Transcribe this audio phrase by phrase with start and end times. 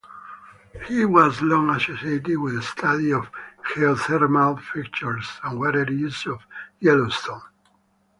[0.87, 3.29] He was long associated with study of
[3.75, 6.39] geothermal features and water issues of
[6.79, 7.43] Yellowstone.